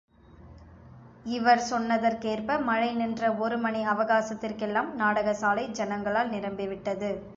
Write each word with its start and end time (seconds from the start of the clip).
இவர் 1.31 1.61
சொன்னதற்கேற்ப, 1.67 2.57
மழை 2.61 2.89
நின்ற 2.93 3.31
ஒரு 3.43 3.57
மணி 3.57 3.83
அவகாசத்திற்கெல்லாம், 3.85 4.91
நாகடசாலை 4.97 5.65
ஜனங்களால் 5.79 6.33
நிரம்பிவிட்டது! 6.33 7.11